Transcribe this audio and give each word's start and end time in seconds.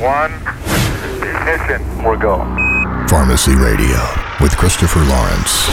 one, 0.00 0.32
ignition. 1.26 2.04
We're 2.04 2.16
go. 2.16 2.38
Pharmacy 3.08 3.56
Radio 3.56 3.98
with 4.40 4.56
Christopher 4.56 5.00
Lawrence. 5.00 5.66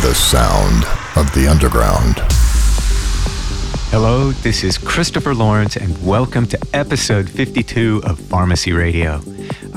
The 0.00 0.14
sound 0.14 0.84
of 1.16 1.30
the 1.34 1.46
underground. 1.48 2.16
Hello, 3.90 4.32
this 4.32 4.64
is 4.64 4.78
Christopher 4.78 5.34
Lawrence, 5.34 5.76
and 5.76 6.02
welcome 6.06 6.46
to 6.46 6.58
episode 6.72 7.28
52 7.28 8.02
of 8.04 8.18
Pharmacy 8.18 8.72
Radio. 8.72 9.20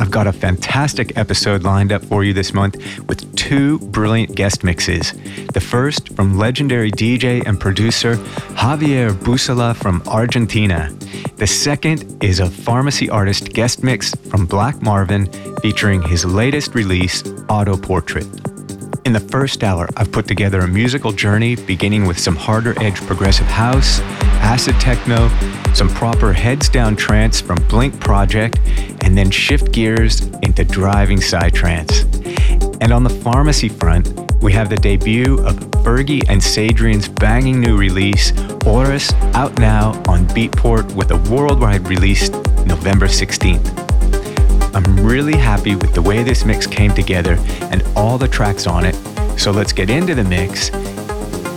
I've 0.01 0.09
got 0.09 0.25
a 0.25 0.33
fantastic 0.33 1.15
episode 1.15 1.61
lined 1.61 1.91
up 1.91 2.03
for 2.03 2.23
you 2.23 2.33
this 2.33 2.55
month 2.55 2.75
with 3.07 3.35
two 3.35 3.77
brilliant 3.77 4.35
guest 4.35 4.63
mixes. 4.63 5.13
The 5.53 5.61
first 5.61 6.15
from 6.15 6.39
legendary 6.39 6.91
DJ 6.91 7.45
and 7.45 7.59
producer 7.59 8.15
Javier 8.55 9.11
Bussola 9.11 9.75
from 9.75 10.01
Argentina. 10.07 10.89
The 11.35 11.45
second 11.45 12.23
is 12.23 12.39
a 12.39 12.49
pharmacy 12.49 13.11
artist 13.11 13.53
guest 13.53 13.83
mix 13.83 14.15
from 14.15 14.47
Black 14.47 14.81
Marvin 14.81 15.31
featuring 15.61 16.01
his 16.01 16.25
latest 16.25 16.73
release, 16.73 17.21
Autoportrait. 17.21 18.50
In 19.03 19.13
the 19.13 19.19
first 19.19 19.63
hour, 19.63 19.89
I've 19.97 20.11
put 20.11 20.27
together 20.27 20.59
a 20.59 20.67
musical 20.67 21.11
journey 21.11 21.55
beginning 21.55 22.05
with 22.05 22.19
some 22.19 22.35
harder 22.35 22.79
edge 22.79 23.01
progressive 23.07 23.47
house, 23.47 23.99
acid 24.41 24.79
techno, 24.79 25.27
some 25.73 25.89
proper 25.89 26.31
heads 26.31 26.69
down 26.69 26.95
trance 26.95 27.41
from 27.41 27.57
Blink 27.67 27.99
Project, 27.99 28.59
and 29.01 29.17
then 29.17 29.31
shift 29.31 29.71
gears 29.71 30.21
into 30.43 30.63
driving 30.63 31.17
psytrance. 31.17 32.05
And 32.79 32.93
on 32.93 33.03
the 33.03 33.09
pharmacy 33.09 33.69
front, 33.69 34.13
we 34.39 34.53
have 34.53 34.69
the 34.69 34.75
debut 34.75 35.39
of 35.45 35.55
Fergie 35.83 36.23
and 36.29 36.39
Sadrian's 36.39 37.07
banging 37.07 37.59
new 37.59 37.77
release, 37.77 38.31
Horus, 38.63 39.11
out 39.33 39.57
now 39.57 39.93
on 40.07 40.27
Beatport 40.27 40.93
with 40.93 41.09
a 41.09 41.17
worldwide 41.33 41.87
release 41.87 42.29
November 42.65 43.07
16th. 43.07 43.80
I'm 44.73 45.05
really 45.05 45.35
happy 45.35 45.75
with 45.75 45.93
the 45.93 46.01
way 46.01 46.23
this 46.23 46.45
mix 46.45 46.65
came 46.65 46.93
together 46.93 47.37
and 47.71 47.83
all 47.95 48.17
the 48.17 48.27
tracks 48.27 48.67
on 48.67 48.85
it, 48.85 48.95
so 49.37 49.51
let's 49.51 49.73
get 49.73 49.89
into 49.89 50.15
the 50.15 50.23
mix. 50.23 50.69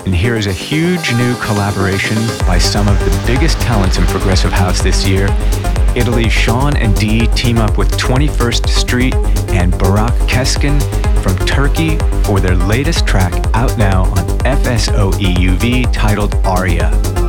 And 0.05 0.15
here 0.15 0.35
is 0.35 0.47
a 0.47 0.53
huge 0.53 1.13
new 1.15 1.35
collaboration 1.37 2.17
by 2.47 2.59
some 2.59 2.89
of 2.89 2.99
the 2.99 3.25
biggest 3.27 3.61
talents 3.61 3.99
in 3.99 4.05
progressive 4.07 4.53
house 4.53 4.83
this 4.83 5.07
year. 5.07 5.29
Italy's 5.97 6.33
Sean 6.33 6.77
and 6.77 6.95
Dee 6.97 7.29
team 7.29 7.59
up 7.59 7.79
with 7.79 7.91
21st 7.93 8.69
Street 8.69 9.15
and 9.51 9.73
Burak 9.73 10.17
Keskin 10.29 10.81
from 11.23 11.37
Turkey 11.47 11.97
for 12.25 12.41
their 12.41 12.57
latest 12.57 13.07
track 13.07 13.33
out 13.55 13.79
now 13.79 14.03
on 14.03 14.27
FSOEUV 14.41 15.93
titled 15.93 16.35
Arya. 16.45 17.24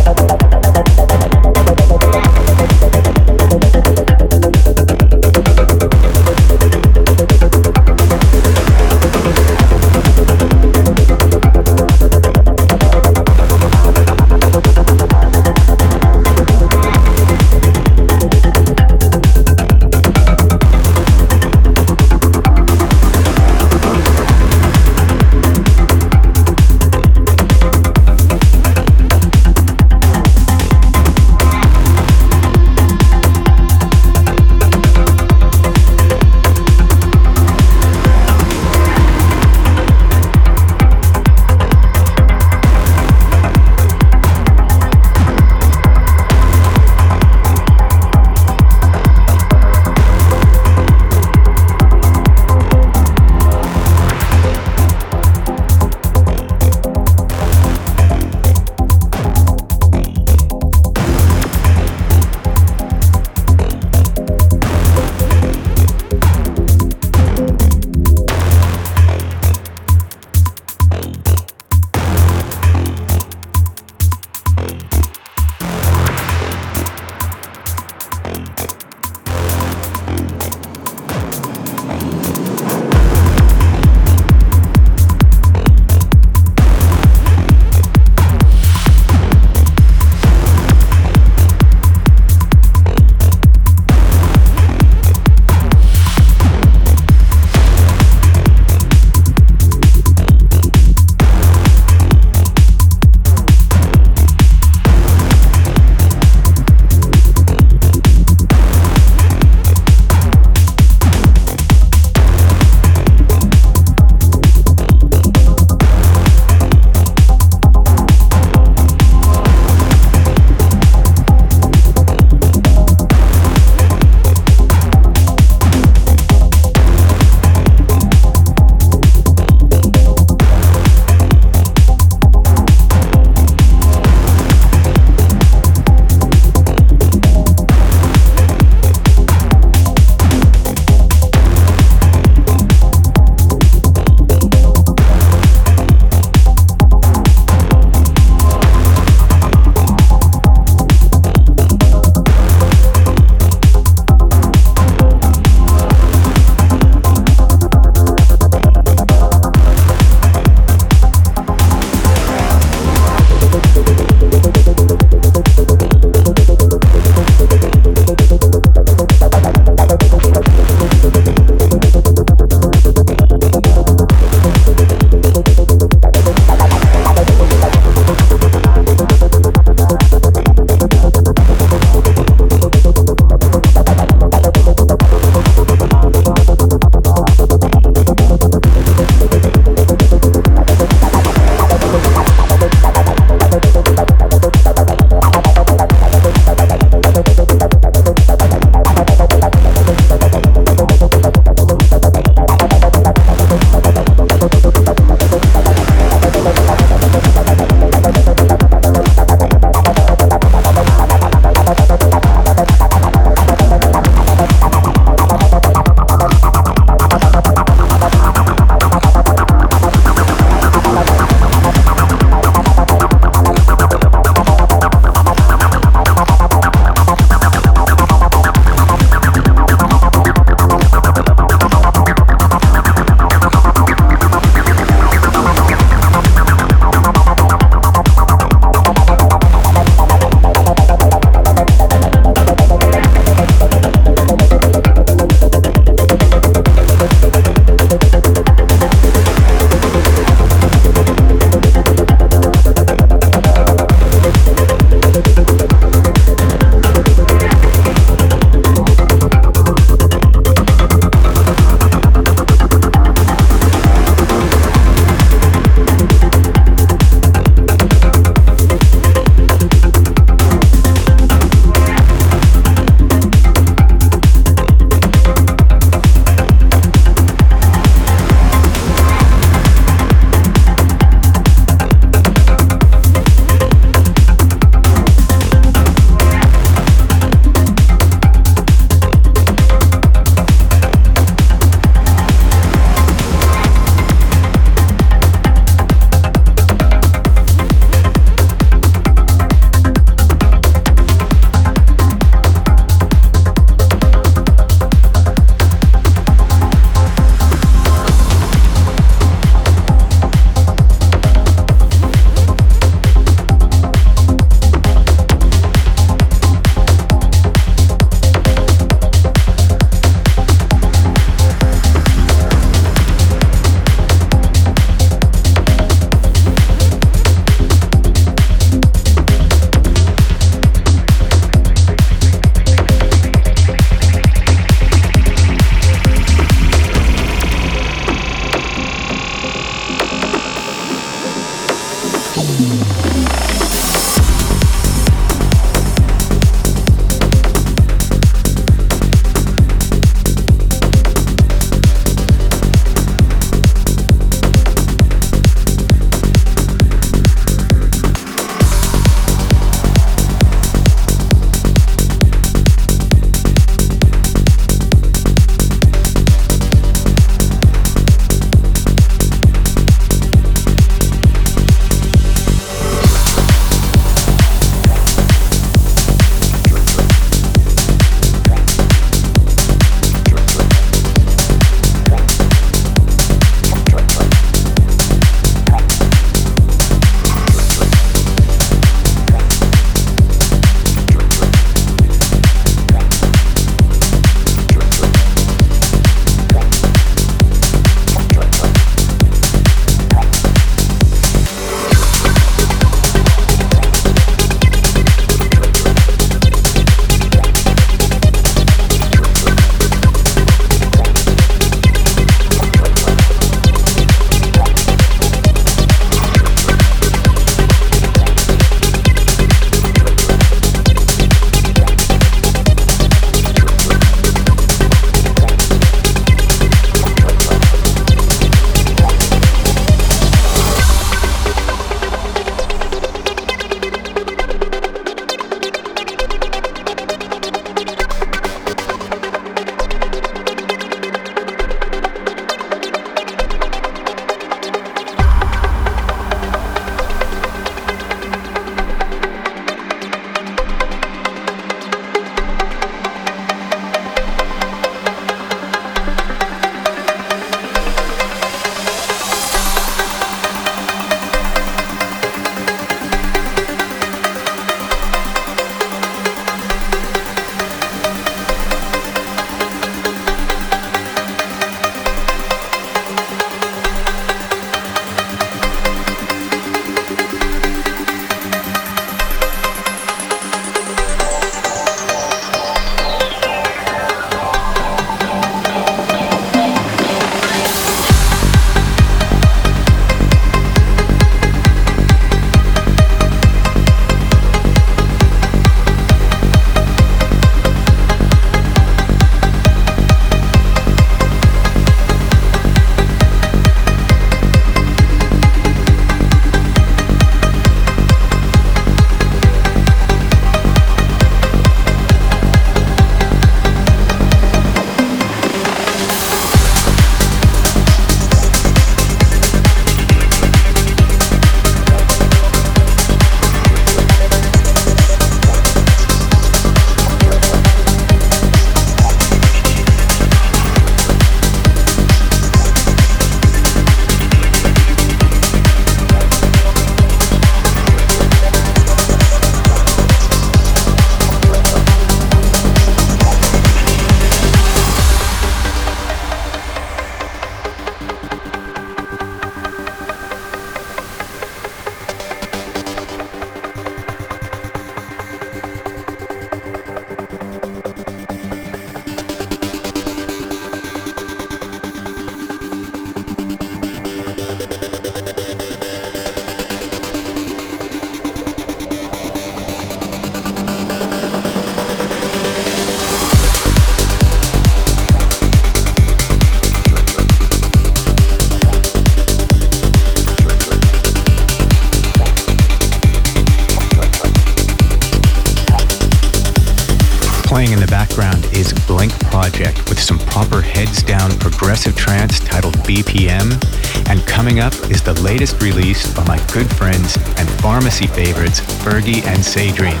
Latest 595.34 595.60
release 595.60 596.14
by 596.14 596.22
my 596.28 596.36
good 596.52 596.72
friends 596.76 597.16
and 597.38 597.50
pharmacy 597.60 598.06
favorites, 598.06 598.60
Fergie 598.84 599.24
and 599.26 599.40
Sadrian. 599.40 600.00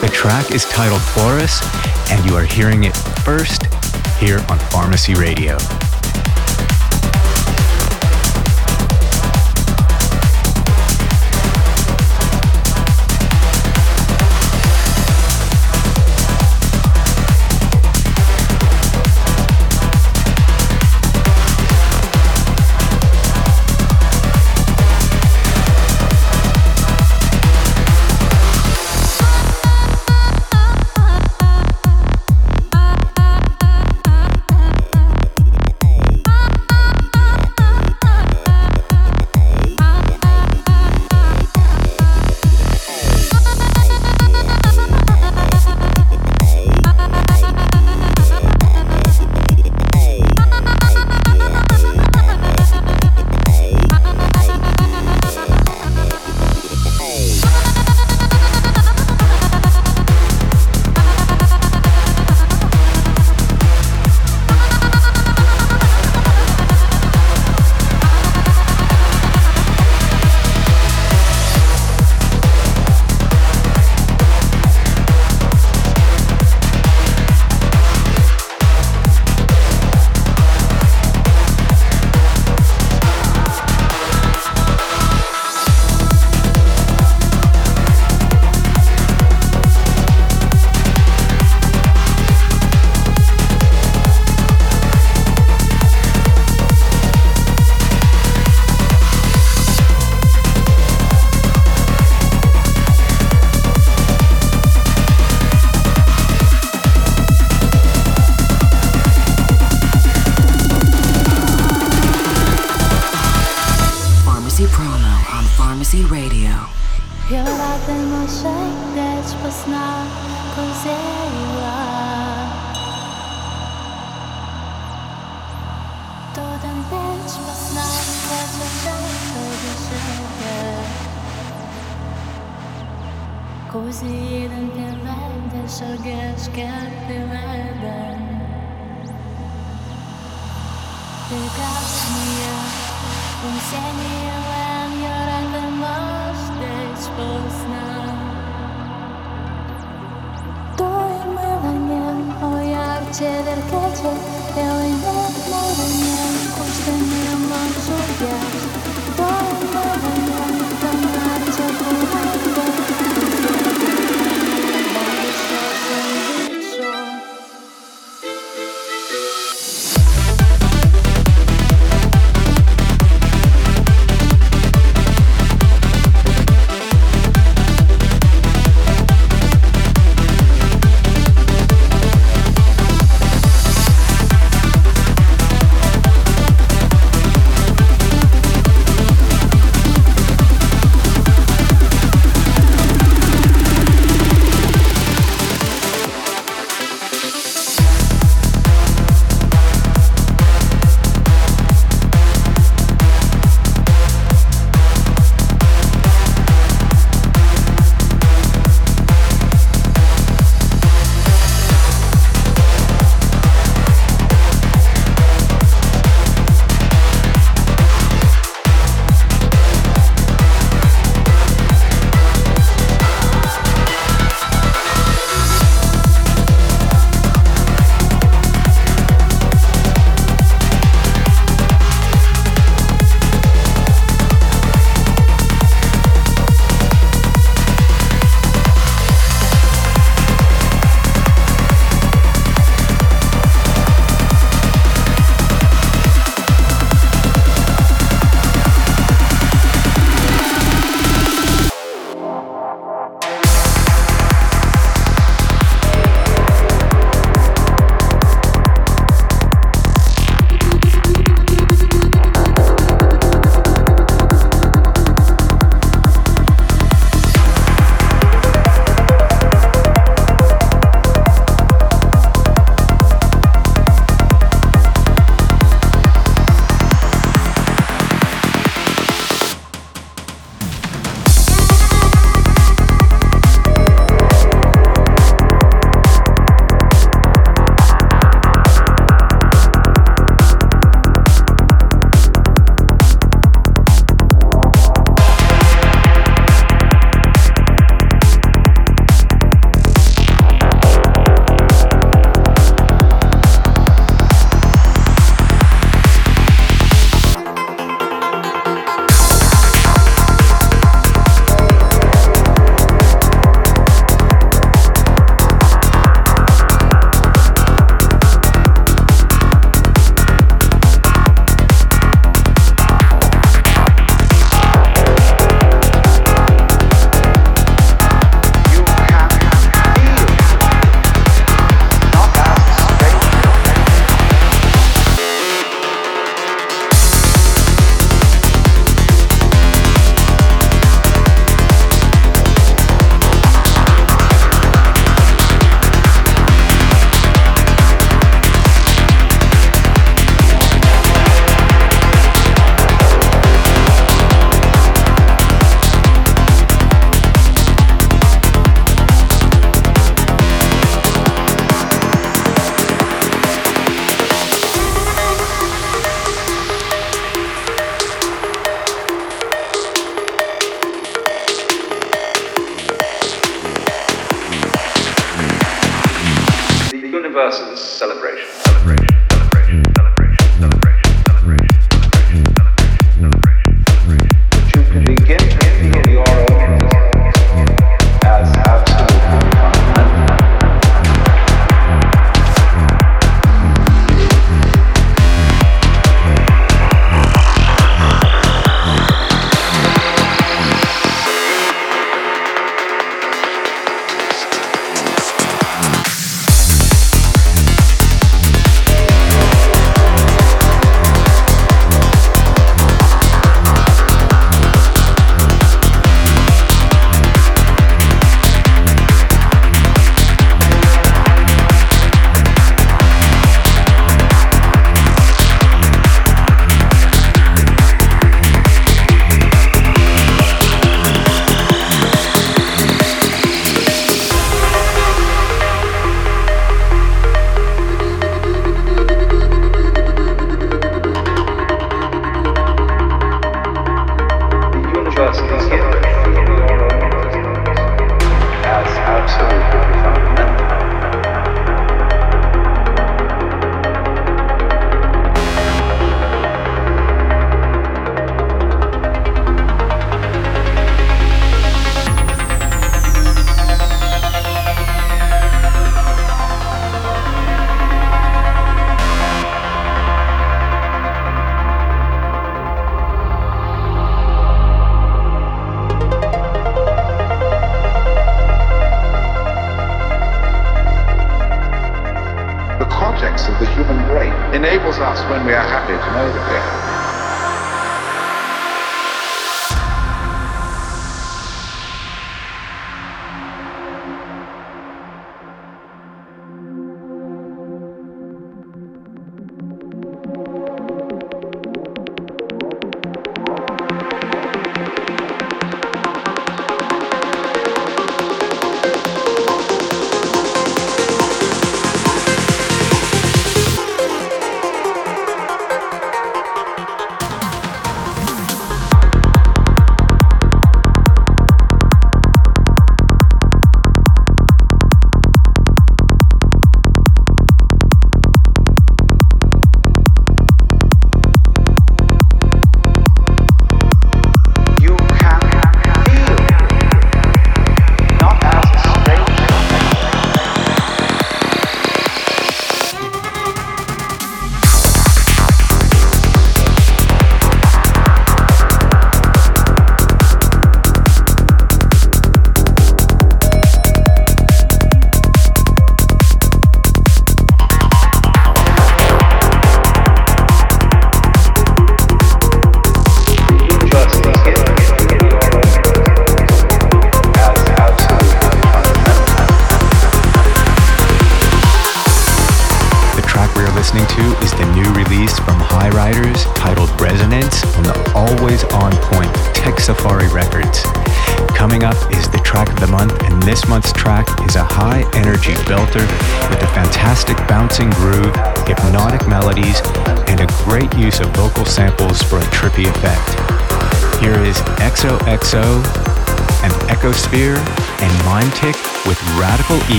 The 0.00 0.08
track 0.08 0.50
is 0.50 0.64
titled 0.64 1.00
Horus, 1.00 1.60
and 2.10 2.26
you 2.26 2.34
are 2.34 2.42
hearing 2.42 2.82
it 2.82 2.96
first 3.24 3.66
here 4.18 4.44
on 4.48 4.58
Pharmacy 4.58 5.14
Radio. 5.14 5.58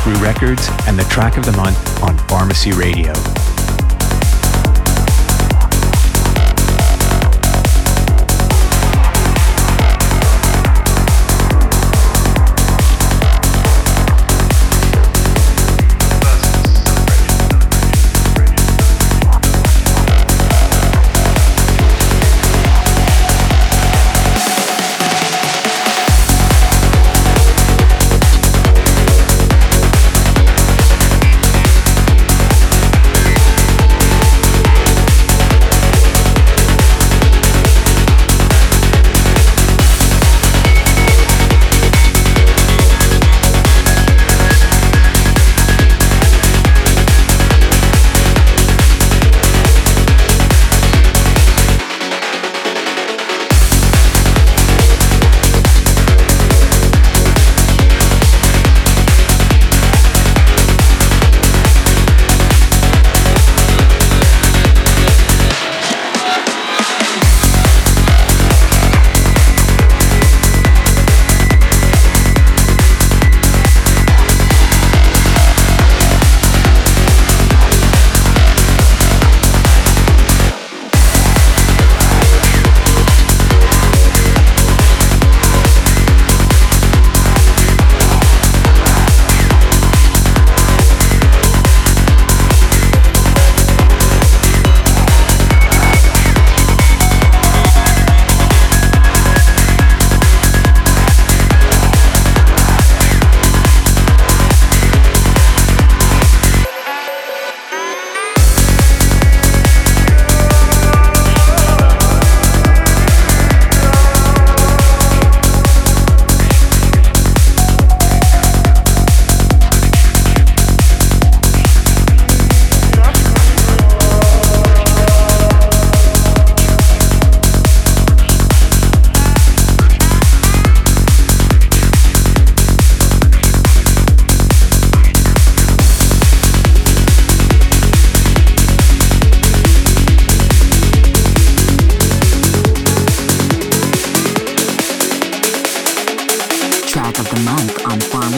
Dacru 0.00 0.22
Records 0.22 0.66
and 0.86 0.98
the 0.98 1.04
track 1.04 1.36
of 1.36 1.44
the 1.44 1.52
month 1.52 2.02
on 2.02 2.16
Pharmacy 2.26 2.72
Radio. 2.72 3.12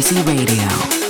Pharmacy 0.03 0.23
Radio. 0.25 1.02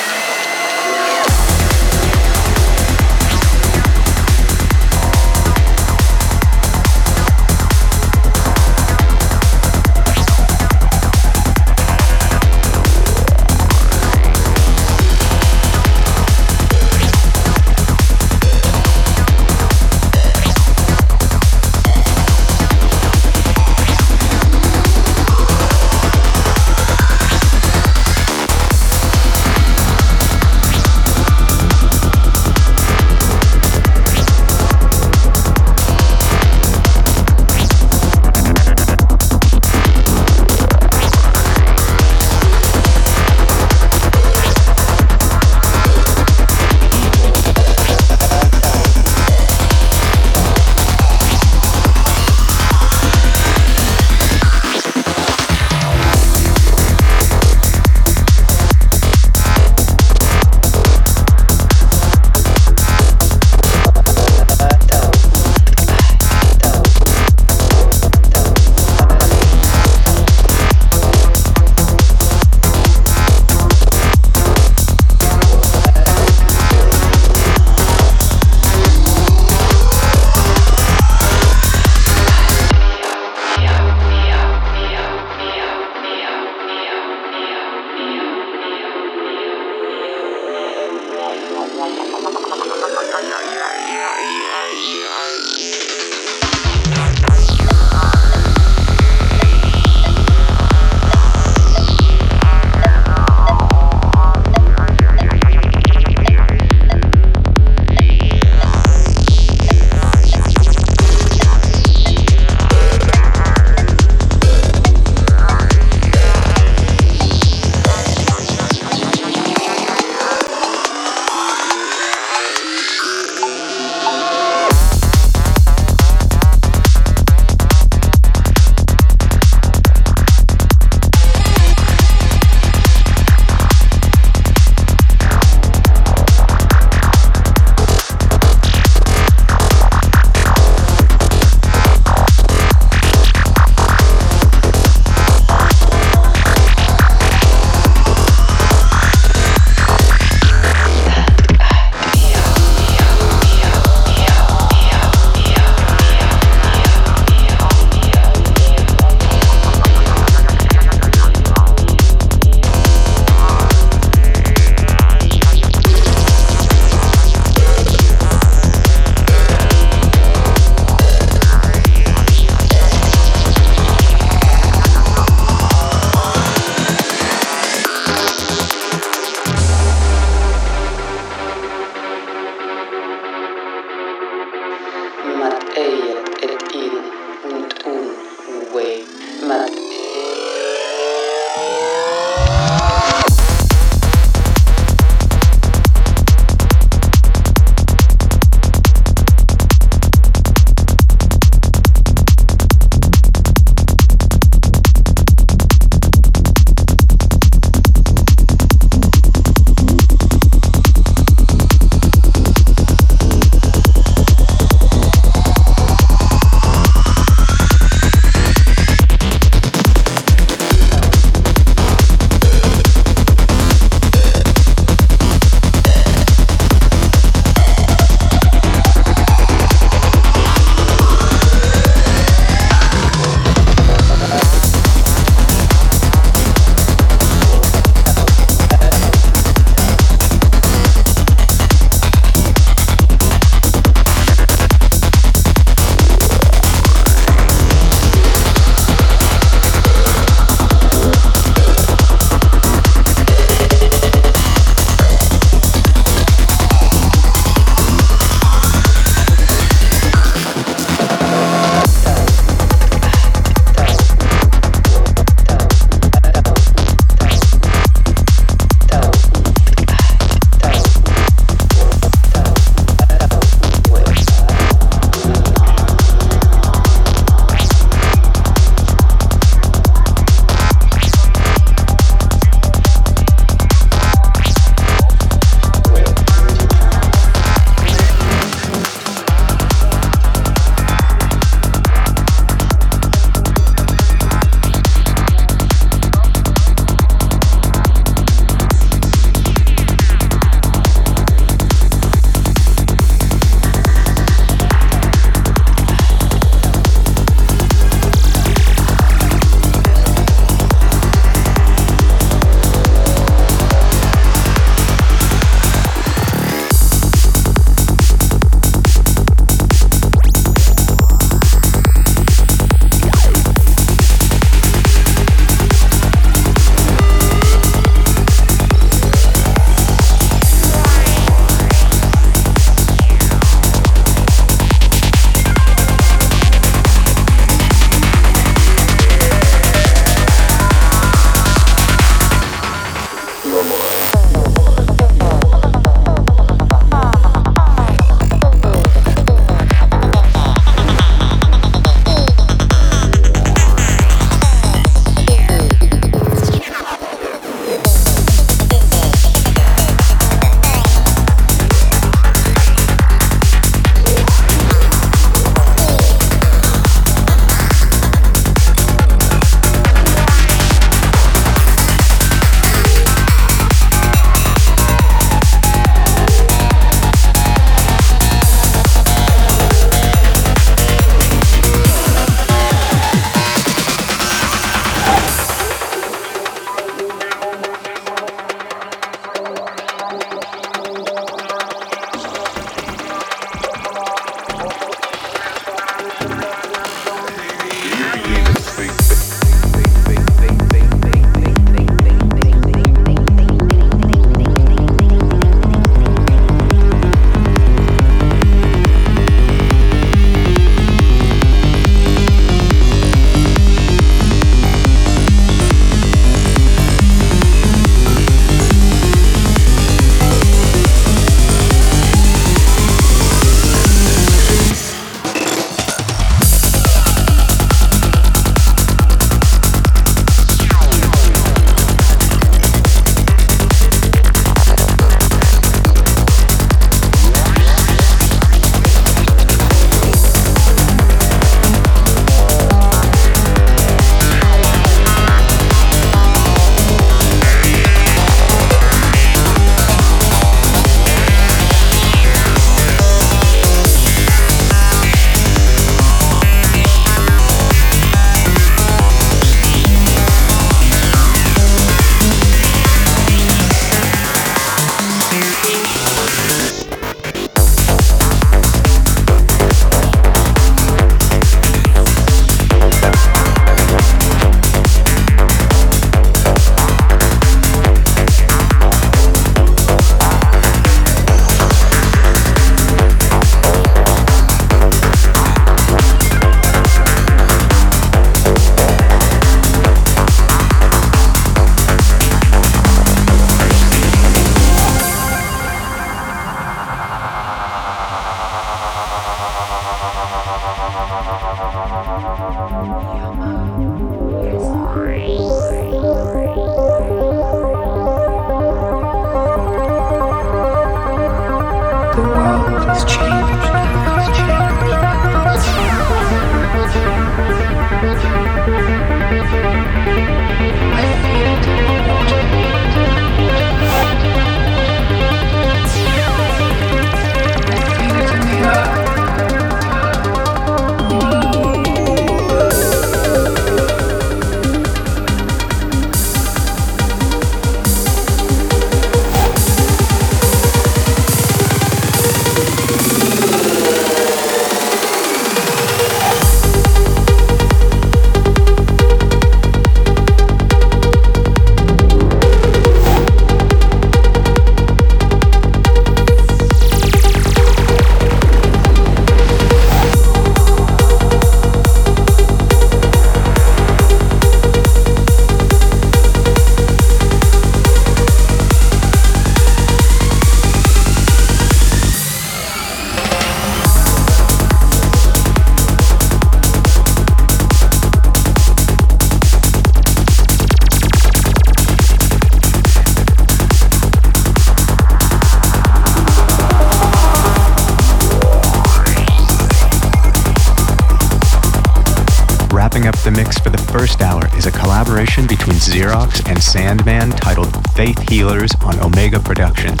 Healers 598.40 598.74
on 598.80 598.94
HOMmega 598.94 599.44
Productions. 599.44 600.00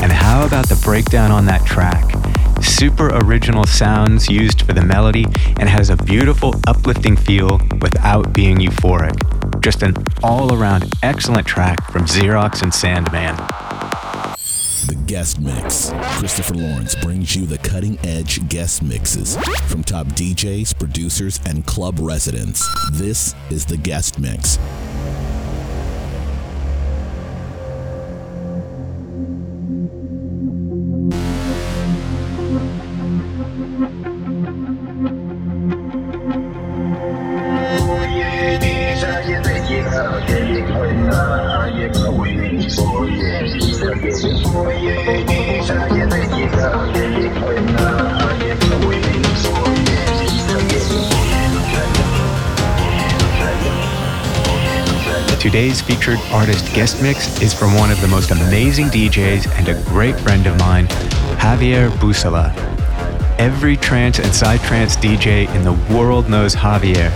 And 0.00 0.10
how 0.10 0.46
about 0.46 0.66
the 0.66 0.80
breakdown 0.82 1.30
on 1.30 1.44
that 1.44 1.62
track? 1.66 2.10
Super 2.64 3.14
original 3.18 3.66
sounds 3.66 4.30
used 4.30 4.62
for 4.62 4.72
the 4.72 4.80
melody 4.80 5.26
and 5.60 5.68
has 5.68 5.90
a 5.90 5.96
beautiful 5.98 6.54
uplifting 6.66 7.18
feel 7.18 7.60
without 7.82 8.32
being 8.32 8.56
euphoric. 8.56 9.60
Just 9.60 9.82
an 9.82 9.94
all 10.22 10.54
around 10.54 10.90
excellent 11.02 11.46
track 11.46 11.92
from 11.92 12.06
Xerox 12.06 12.62
and 12.62 12.72
Sandman. 12.72 13.36
The 14.86 14.96
Guest 15.06 15.38
Mix. 15.38 15.92
Christopher 16.18 16.54
Lawrence 16.54 16.94
brings 16.94 17.36
you 17.36 17.44
the 17.44 17.58
cutting 17.58 17.98
edge 18.04 18.48
guest 18.48 18.82
mixes 18.82 19.36
from 19.66 19.84
top 19.84 20.06
DJs, 20.06 20.78
producers, 20.78 21.40
and 21.44 21.66
club 21.66 21.98
residents. 21.98 22.66
This 22.92 23.34
is 23.50 23.66
The 23.66 23.76
Guest 23.76 24.18
Mix. 24.18 24.58
Artist 56.32 56.72
guest 56.74 57.02
mix 57.02 57.40
is 57.40 57.52
from 57.54 57.74
one 57.74 57.90
of 57.90 58.00
the 58.00 58.08
most 58.08 58.30
amazing 58.30 58.86
DJs 58.86 59.48
and 59.58 59.68
a 59.68 59.82
great 59.84 60.18
friend 60.20 60.46
of 60.46 60.58
mine, 60.58 60.86
Javier 61.38 61.90
Bussola. 61.98 62.54
Every 63.38 63.76
trance 63.76 64.18
and 64.18 64.28
psytrance 64.28 64.96
DJ 64.96 65.52
in 65.54 65.62
the 65.62 65.74
world 65.94 66.28
knows 66.28 66.54
Javier. 66.54 67.10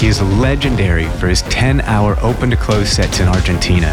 He 0.00 0.06
is 0.06 0.22
legendary 0.22 1.08
for 1.18 1.26
his 1.26 1.42
10 1.42 1.80
hour 1.80 2.16
open 2.22 2.50
to 2.50 2.56
close 2.56 2.88
sets 2.90 3.18
in 3.18 3.26
Argentina. 3.26 3.92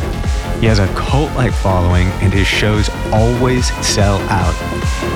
He 0.60 0.68
has 0.68 0.80
a 0.80 0.88
cult 0.94 1.34
like 1.36 1.52
following, 1.52 2.08
and 2.22 2.32
his 2.32 2.48
shows 2.48 2.90
always 3.12 3.68
sell 3.86 4.18
out. 4.30 4.56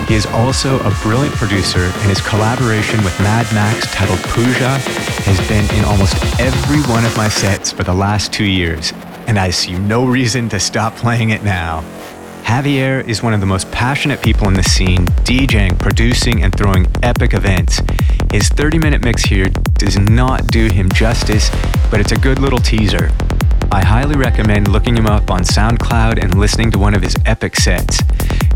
He 0.08 0.16
is 0.16 0.26
also 0.28 0.80
a 0.80 0.92
brilliant 1.04 1.36
producer, 1.36 1.80
and 1.84 2.10
his 2.10 2.20
collaboration 2.22 3.04
with 3.04 3.18
Mad 3.20 3.46
Max 3.54 3.94
titled 3.94 4.20
Puja 4.24 4.80
has 5.26 5.48
been 5.48 5.64
in 5.78 5.86
almost 5.86 6.16
every 6.40 6.82
one 6.92 7.06
of 7.06 7.16
my 7.16 7.30
sets 7.30 7.72
for 7.72 7.84
the 7.84 7.94
last 7.94 8.34
two 8.34 8.44
years, 8.44 8.92
and 9.30 9.38
I 9.38 9.52
see 9.52 9.78
no 9.78 10.06
reason 10.06 10.50
to 10.50 10.60
stop 10.60 10.96
playing 10.96 11.30
it 11.30 11.44
now. 11.44 11.82
Javier 12.42 13.08
is 13.08 13.22
one 13.22 13.32
of 13.32 13.40
the 13.40 13.46
most 13.46 13.72
passionate 13.72 14.24
people 14.24 14.48
in 14.48 14.56
the 14.56 14.64
scene, 14.64 15.06
DJing, 15.24 15.78
producing, 15.78 16.42
and 16.42 16.52
throwing 16.52 16.88
epic 17.04 17.36
events. 17.36 17.80
His 18.32 18.50
30 18.50 18.80
minute 18.80 19.04
mix 19.04 19.22
here 19.22 19.46
does 19.76 20.00
not 20.00 20.48
do 20.48 20.66
him 20.66 20.90
justice, 20.90 21.52
but 21.92 22.00
it's 22.00 22.12
a 22.12 22.18
good 22.18 22.40
little 22.40 22.58
teaser. 22.58 23.12
I 23.72 23.86
highly 23.86 24.16
recommend 24.16 24.68
looking 24.68 24.98
him 24.98 25.06
up 25.06 25.30
on 25.30 25.42
SoundCloud 25.42 26.20
and 26.20 26.40
listening 26.40 26.72
to 26.72 26.80
one 26.80 26.96
of 26.96 27.04
his 27.04 27.16
epic 27.28 27.56
sets. 27.56 28.00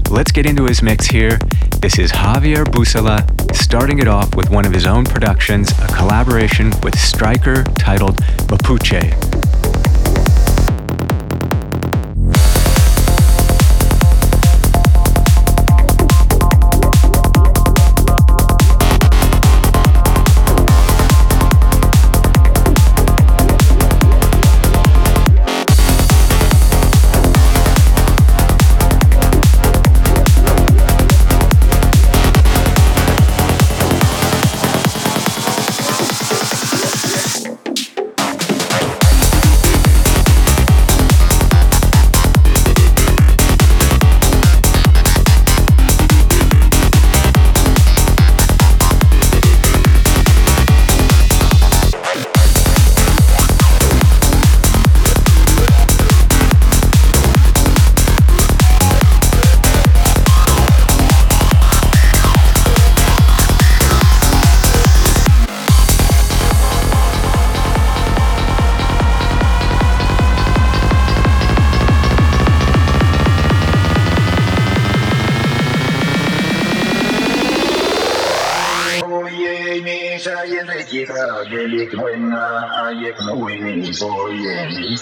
Let's 0.10 0.32
get 0.32 0.48
into 0.48 0.66
his 0.66 0.82
mix 0.82 1.06
here. 1.06 1.38
This 1.82 2.00
is 2.00 2.12
Javier 2.12 2.66
Bussola, 2.66 3.22
starting 3.56 4.00
it 4.00 4.08
off 4.08 4.34
with 4.34 4.50
one 4.50 4.66
of 4.66 4.74
his 4.74 4.88
own 4.88 5.06
productions, 5.06 5.70
a 5.80 5.88
collaboration 5.90 6.72
with 6.82 6.98
Stryker 6.98 7.62
titled 7.78 8.16
Mapuche. 8.48 9.33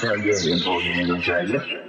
Hungarian, 0.02 0.60
Bulgarian, 0.60 1.08
Ukrainian. 1.18 1.81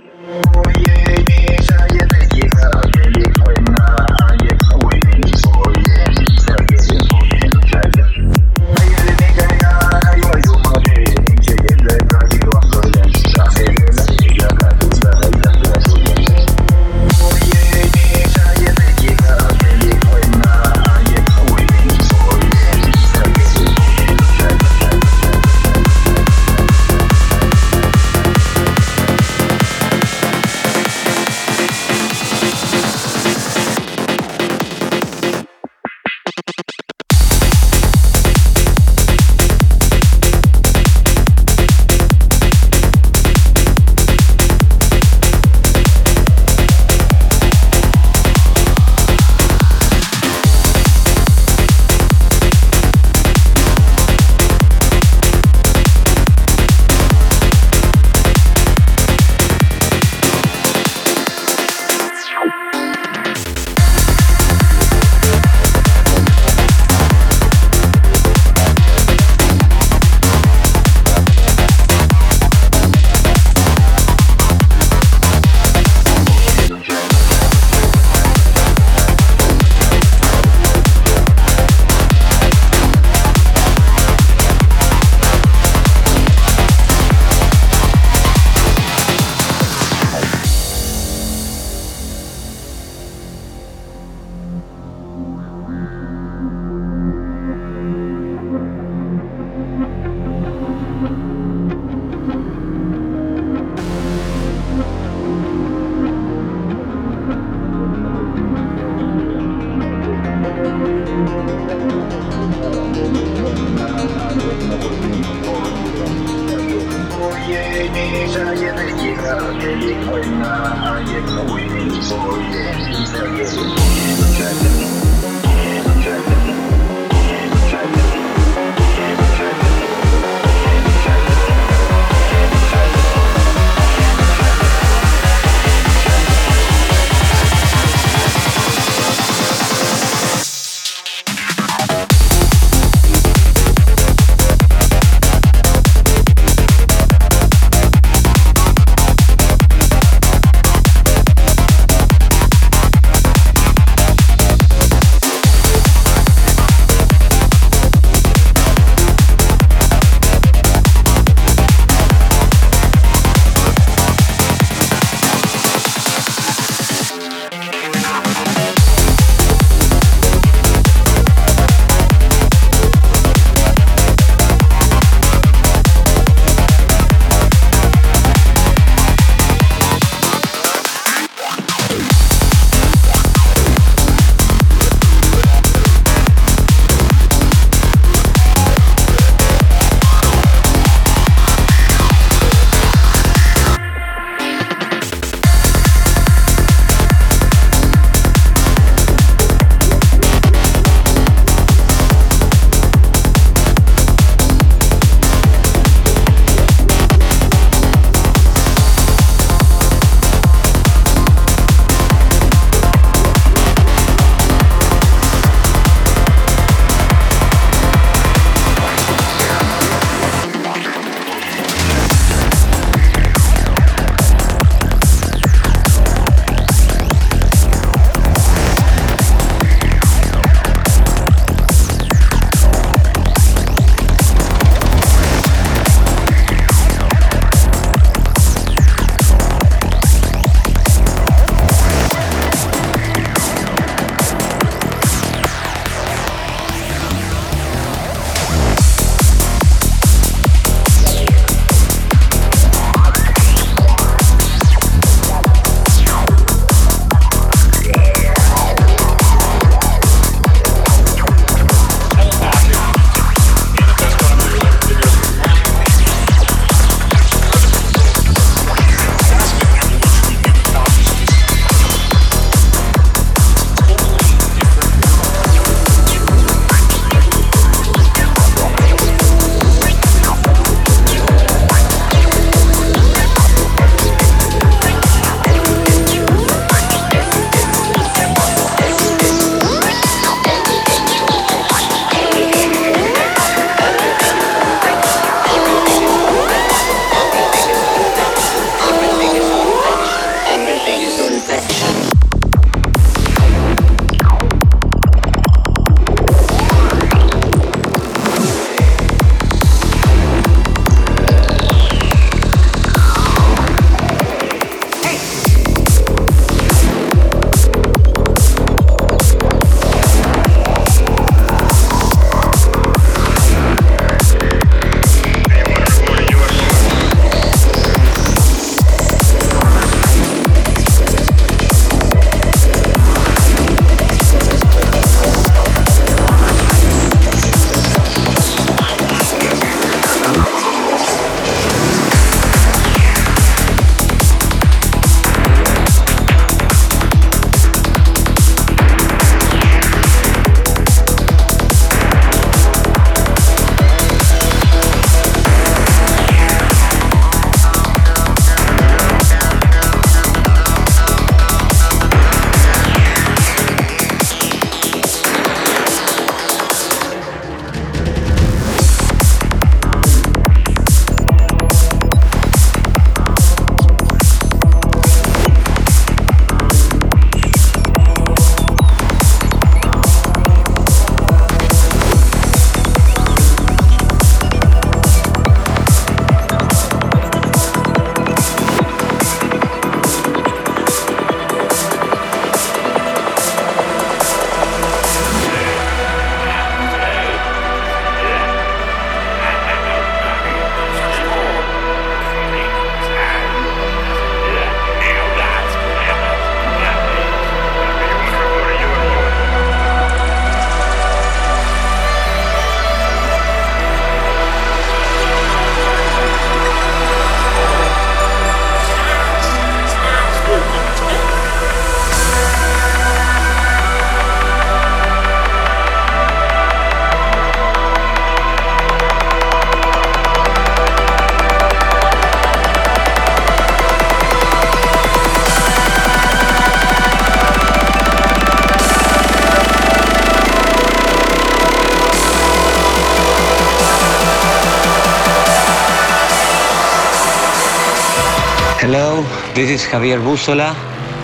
This 449.63 449.85
is 449.85 449.89
Javier 449.93 450.19
Bussola, 450.21 450.75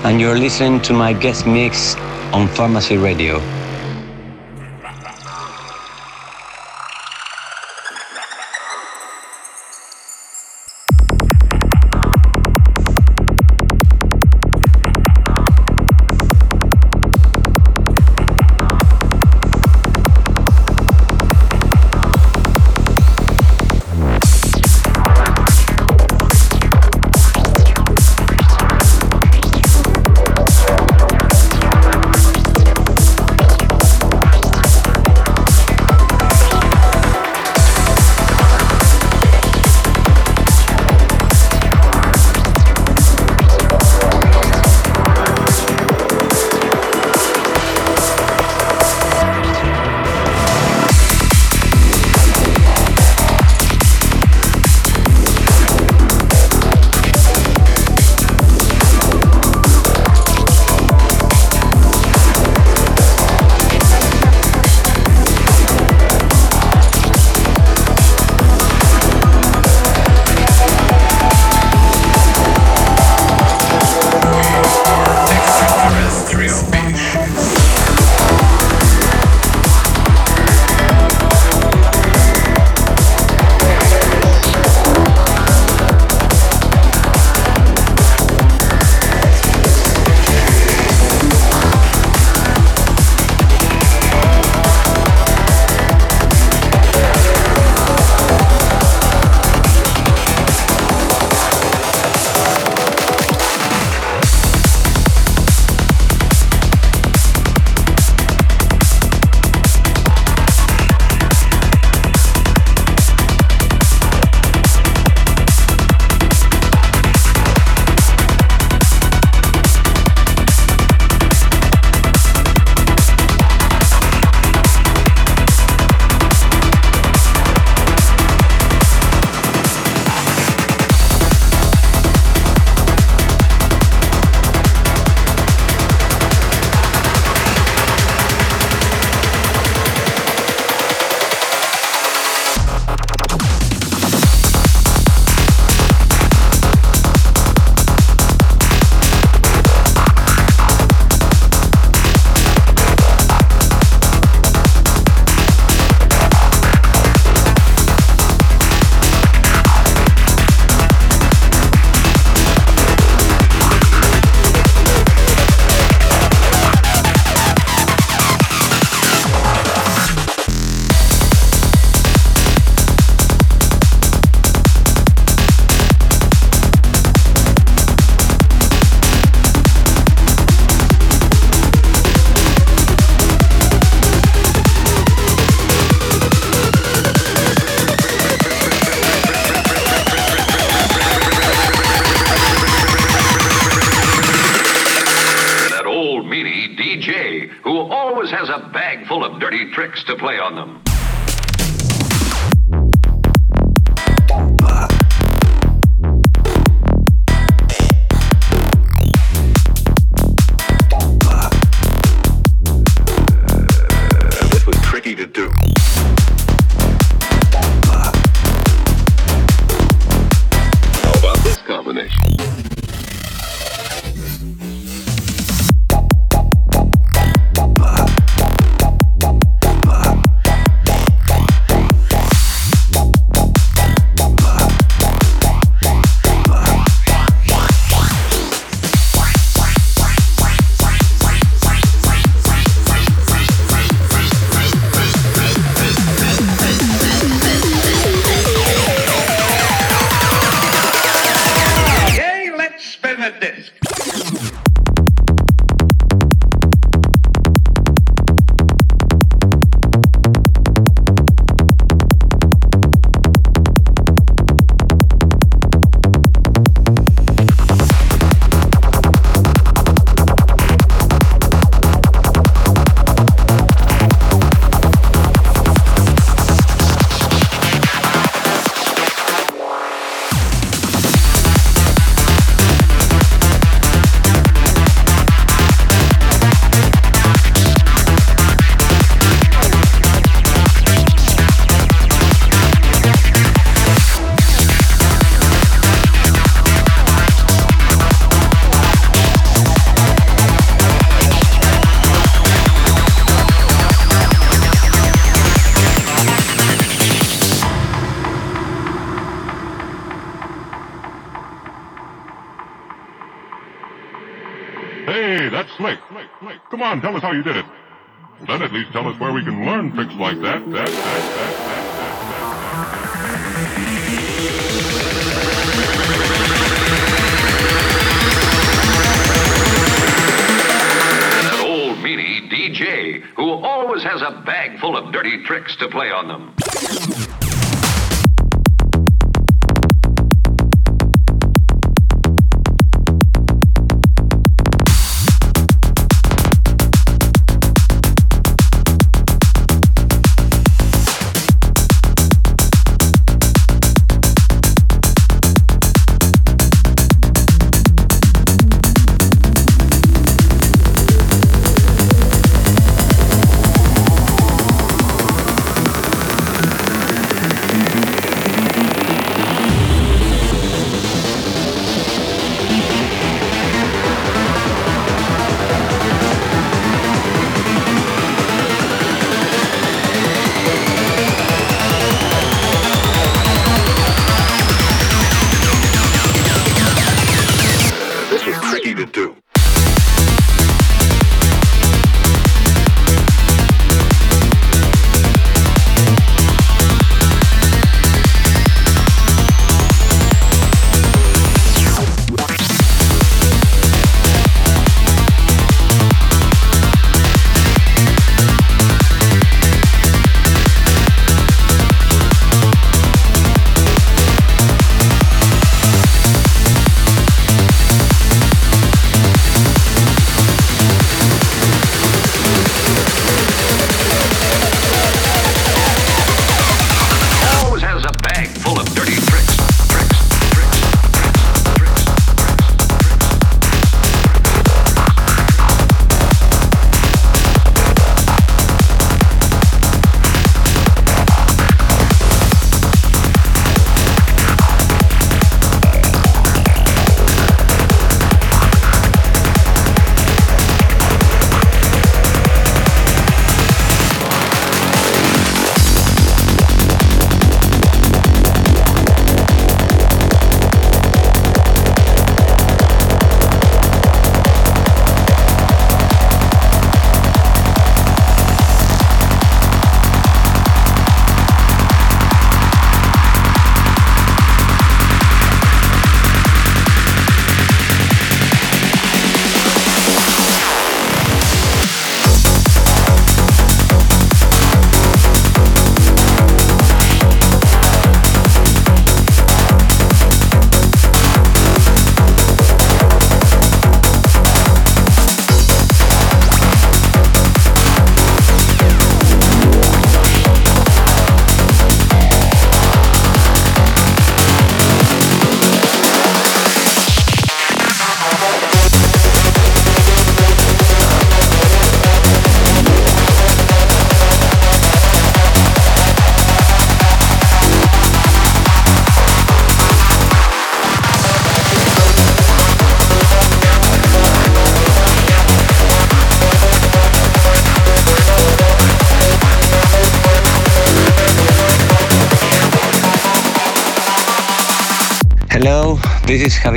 and 0.05 0.21
you're 0.21 0.39
listening 0.39 0.81
to 0.83 0.93
my 0.93 1.13
guest 1.13 1.45
mix 1.45 1.97
on 2.33 2.47
Pharmacy 2.47 2.97
Radio. 2.97 3.58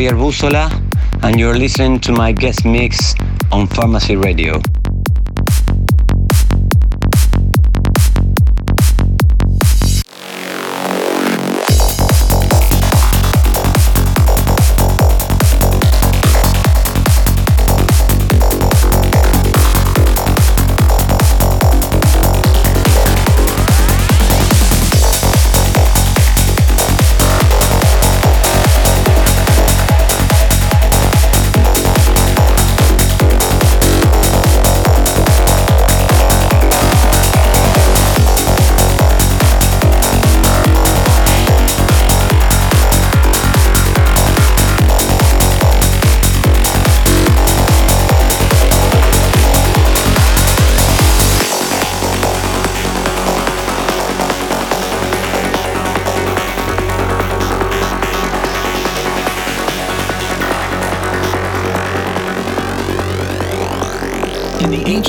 Javier 0.01 0.17
Bussola, 0.17 0.67
and 1.21 1.39
you're 1.39 1.53
listening 1.55 1.99
to 1.99 2.11
my 2.11 2.31
guest 2.31 2.65
mix 2.65 3.13
on 3.51 3.67
Pharmacy 3.67 4.15
Radio. 4.15 4.59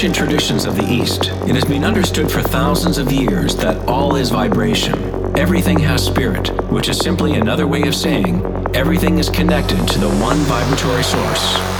Ancient 0.03 0.17
traditions 0.17 0.65
of 0.65 0.75
the 0.75 0.93
East, 0.93 1.27
it 1.47 1.55
has 1.55 1.65
been 1.65 1.85
understood 1.85 2.29
for 2.29 2.43
thousands 2.43 2.99
of 2.99 3.13
years 3.13 3.55
that 3.55 3.77
all 3.87 4.17
is 4.17 4.31
vibration. 4.31 4.97
Everything 5.39 5.79
has 5.79 6.05
spirit, 6.05 6.49
which 6.73 6.89
is 6.89 6.99
simply 6.99 7.35
another 7.35 7.69
way 7.69 7.83
of 7.83 7.95
saying 7.95 8.45
everything 8.75 9.19
is 9.19 9.29
connected 9.29 9.87
to 9.87 10.01
the 10.01 10.09
one 10.17 10.39
vibratory 10.39 11.05
source. 11.05 11.72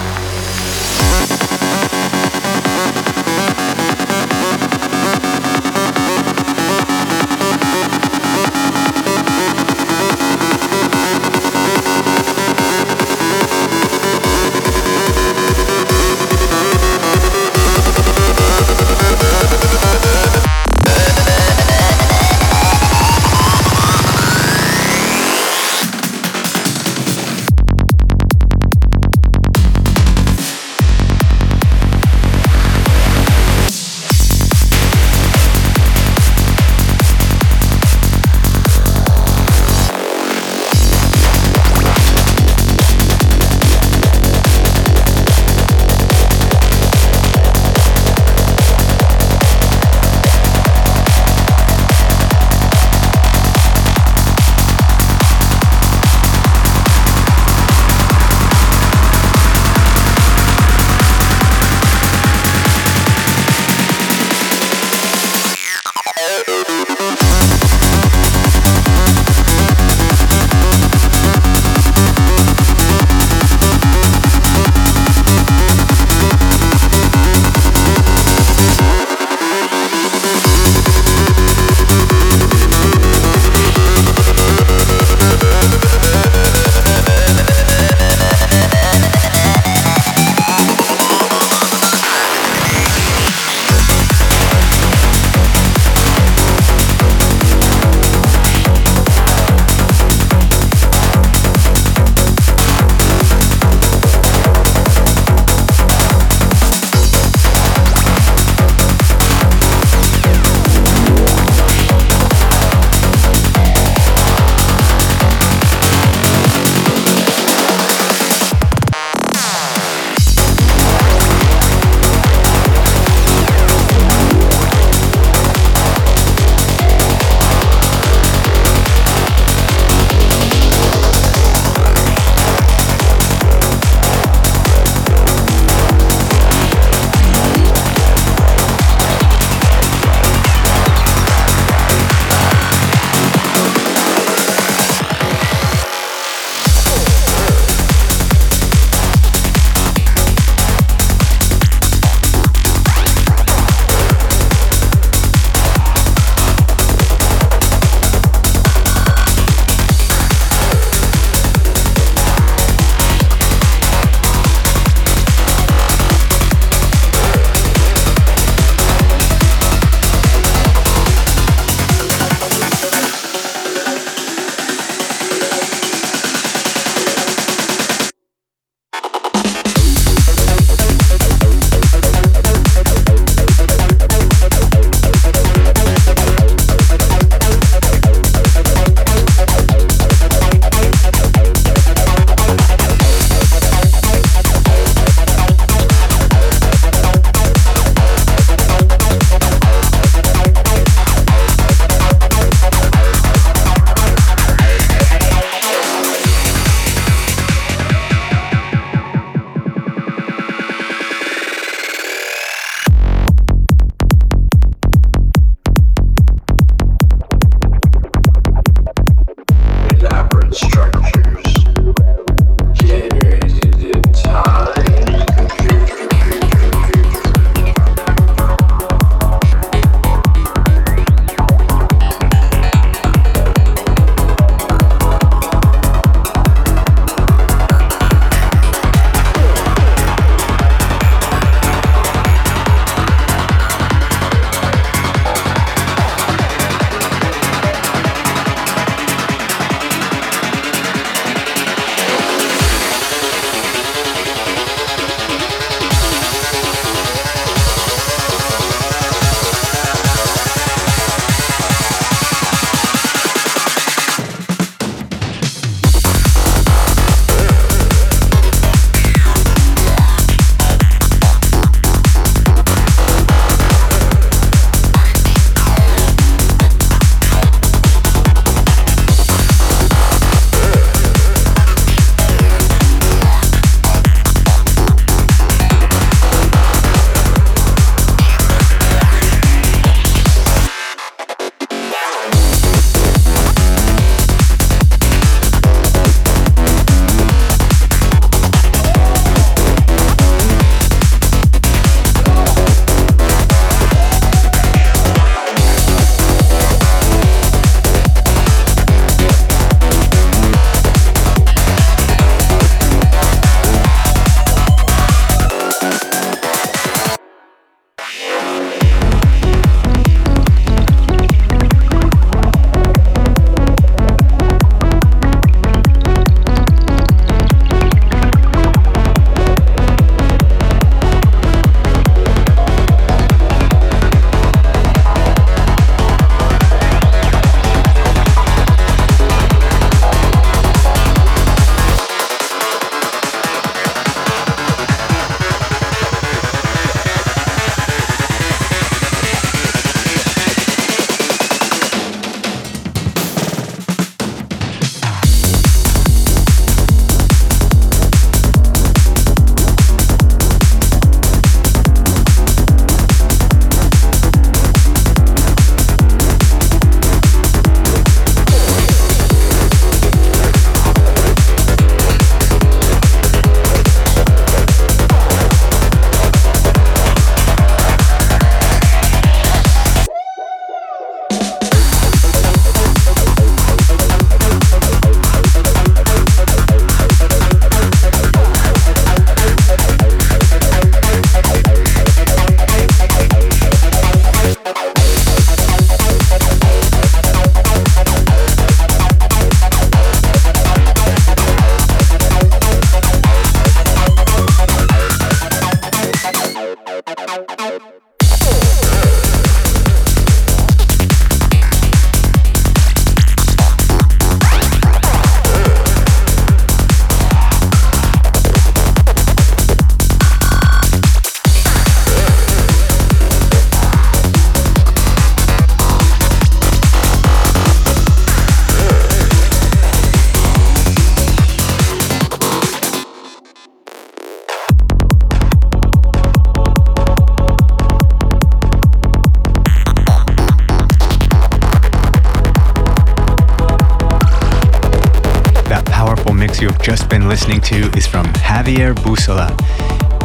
Been 447.13 447.29
listening 447.29 447.61
to 447.61 447.91
is 447.95 448.07
from 448.07 448.25
Javier 448.25 448.95
Bussola. 448.95 449.55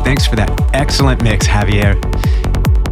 Thanks 0.06 0.26
for 0.26 0.38
that 0.38 0.50
excellent 0.74 1.22
mix, 1.22 1.46
Javier. 1.46 1.96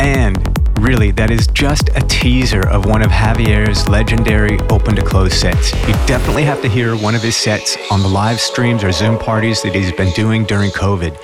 And 0.02 0.36
really, 0.82 1.12
that 1.12 1.32
is 1.32 1.48
just 1.48 1.88
a 1.96 2.02
teaser 2.02 2.68
of 2.68 2.86
one 2.86 3.02
of 3.02 3.10
Javier's 3.10 3.88
legendary 3.88 4.60
open 4.70 4.98
to 4.98 5.02
close 5.02 5.34
sets. 5.34 5.72
You 5.88 5.94
definitely 6.08 6.44
have 6.44 6.62
to 6.64 6.68
hear 6.68 6.98
one 6.98 7.16
of 7.16 7.22
his 7.22 7.38
sets 7.38 7.78
on 7.90 8.02
the 8.02 8.10
live 8.10 8.42
streams 8.42 8.84
or 8.84 8.92
Zoom 8.92 9.18
parties 9.18 9.62
that 9.62 9.74
he's 9.74 9.94
been 9.94 10.12
doing 10.12 10.44
during 10.44 10.72
COVID. 10.72 11.18